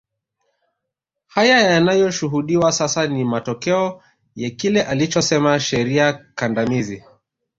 [1.27, 4.03] Haya yanayoshuhudiwa sasa ni matokeo
[4.35, 7.03] ya kile alichosema sheria kandamizi